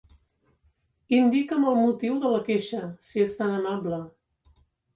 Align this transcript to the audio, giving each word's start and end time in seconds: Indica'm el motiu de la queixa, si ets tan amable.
Indica'm 1.17 1.67
el 1.73 1.77
motiu 1.81 2.17
de 2.25 2.33
la 2.37 2.41
queixa, 2.49 2.81
si 3.11 3.25
ets 3.27 3.41
tan 3.43 3.55
amable. 3.61 4.05